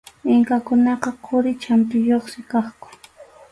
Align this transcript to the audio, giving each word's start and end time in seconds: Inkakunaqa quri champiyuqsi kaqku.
Inkakunaqa 0.33 1.09
quri 1.23 1.51
champiyuqsi 1.63 2.39
kaqku. 2.51 2.87